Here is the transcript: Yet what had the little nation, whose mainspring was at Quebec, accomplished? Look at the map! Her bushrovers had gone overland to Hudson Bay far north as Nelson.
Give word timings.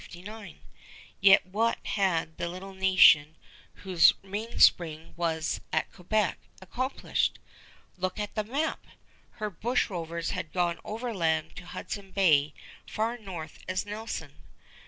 Yet 1.19 1.45
what 1.45 1.77
had 1.85 2.37
the 2.39 2.47
little 2.49 2.73
nation, 2.73 3.35
whose 3.85 4.15
mainspring 4.23 5.13
was 5.15 5.61
at 5.71 5.91
Quebec, 5.93 6.39
accomplished? 6.59 7.37
Look 7.97 8.19
at 8.19 8.33
the 8.33 8.43
map! 8.43 8.87
Her 9.33 9.51
bushrovers 9.51 10.31
had 10.31 10.53
gone 10.53 10.79
overland 10.83 11.55
to 11.57 11.67
Hudson 11.67 12.09
Bay 12.09 12.55
far 12.87 13.19
north 13.19 13.59
as 13.67 13.85
Nelson. 13.85 14.41